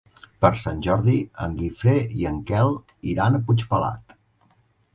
Per 0.45 0.49
Sant 0.61 0.79
Jordi 0.87 1.17
en 1.49 1.53
Guifré 1.59 1.95
i 2.21 2.27
en 2.31 2.41
Quel 2.49 2.75
iran 3.15 3.37
a 3.41 3.45
Puigpelat. 3.51 4.21